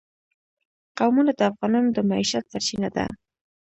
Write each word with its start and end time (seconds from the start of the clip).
قومونه 0.97 1.31
د 1.35 1.41
افغانانو 1.51 1.89
د 1.93 1.99
معیشت 2.09 2.45
سرچینه 2.51 2.89
ده. 2.95 3.05